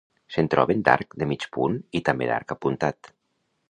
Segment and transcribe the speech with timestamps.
[0.35, 3.17] Se'n troben d'arc de mig punt i també d'arc apuntat.